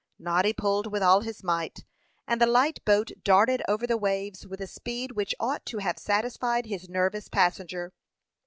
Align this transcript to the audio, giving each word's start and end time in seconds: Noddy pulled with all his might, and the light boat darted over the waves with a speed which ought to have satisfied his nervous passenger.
Noddy 0.17 0.51
pulled 0.51 0.91
with 0.91 1.03
all 1.03 1.21
his 1.21 1.43
might, 1.43 1.85
and 2.25 2.41
the 2.41 2.47
light 2.47 2.83
boat 2.85 3.11
darted 3.23 3.61
over 3.67 3.85
the 3.85 3.97
waves 3.97 4.47
with 4.47 4.59
a 4.59 4.65
speed 4.65 5.11
which 5.11 5.35
ought 5.39 5.63
to 5.67 5.77
have 5.77 5.99
satisfied 5.99 6.65
his 6.65 6.89
nervous 6.89 7.27
passenger. 7.29 7.93